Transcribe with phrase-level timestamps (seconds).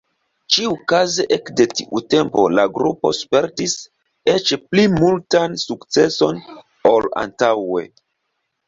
[0.53, 3.77] Ĉiukaze ekde tiu tempo la grupo spertis
[4.37, 6.45] eĉ pli multan sukceson
[6.97, 7.89] ol antaŭe.